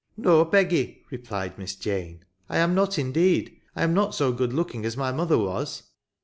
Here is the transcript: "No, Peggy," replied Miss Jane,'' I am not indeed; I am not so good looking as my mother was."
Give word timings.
"No, 0.27 0.43
Peggy," 0.45 1.03
replied 1.11 1.59
Miss 1.59 1.75
Jane,'' 1.75 2.25
I 2.49 2.57
am 2.57 2.73
not 2.73 2.97
indeed; 2.97 3.59
I 3.75 3.83
am 3.83 3.93
not 3.93 4.15
so 4.15 4.31
good 4.31 4.51
looking 4.51 4.83
as 4.83 4.97
my 4.97 5.11
mother 5.11 5.37
was." 5.37 5.83